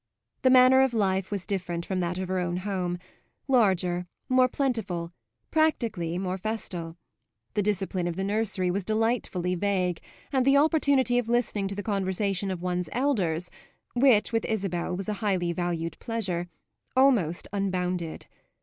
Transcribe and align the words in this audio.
The 0.41 0.49
manner 0.49 0.81
of 0.81 0.95
life 0.95 1.29
was 1.29 1.45
different 1.45 1.85
from 1.85 1.99
that 1.99 2.17
of 2.17 2.27
her 2.27 2.39
own 2.39 2.57
home 2.65 2.97
larger, 3.47 4.07
more 4.27 4.47
plentiful, 4.47 5.13
practically 5.51 6.17
more 6.17 6.39
festal; 6.39 6.97
the 7.53 7.61
discipline 7.61 8.07
of 8.07 8.15
the 8.15 8.23
nursery 8.23 8.71
was 8.71 8.83
delightfully 8.83 9.53
vague 9.53 10.01
and 10.33 10.43
the 10.43 10.57
opportunity 10.57 11.19
of 11.19 11.29
listening 11.29 11.67
to 11.67 11.75
the 11.75 11.83
conversation 11.83 12.49
of 12.49 12.63
one's 12.63 12.89
elders 12.91 13.51
(which 13.93 14.33
with 14.33 14.43
Isabel 14.45 14.97
was 14.97 15.07
a 15.07 15.13
highly 15.21 15.53
valued 15.53 15.99
pleasure) 15.99 16.47
almost 16.97 17.47
unbounded. 17.53 18.25